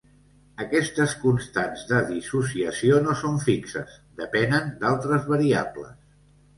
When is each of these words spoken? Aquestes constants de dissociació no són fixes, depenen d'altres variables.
Aquestes 0.63 1.13
constants 1.25 1.83
de 1.91 2.01
dissociació 2.09 2.97
no 3.05 3.15
són 3.23 3.39
fixes, 3.47 3.97
depenen 4.25 4.77
d'altres 4.83 5.33
variables. 5.33 5.99